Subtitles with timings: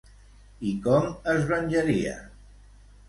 [0.69, 1.05] I com
[1.35, 2.17] es venjaria?